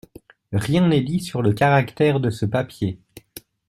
[0.53, 2.97] Rien n’est dit sur le caractère de ce papier.